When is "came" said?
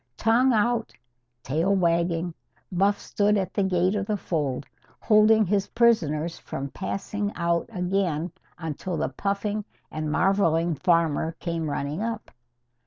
11.33-11.69